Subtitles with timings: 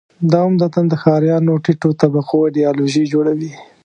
[0.31, 3.51] دا عمدتاً د ښاریانو ټیټو طبقو ایدیالوژي جوړوي.